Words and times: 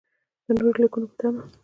د 0.45 0.47
نورو 0.59 0.79
لیکنو 0.83 1.05
په 1.09 1.15
تمه. 1.19 1.41